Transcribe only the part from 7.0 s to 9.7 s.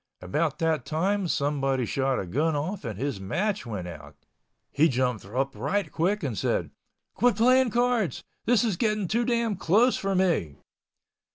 "Quit playing cards. This is getting too damn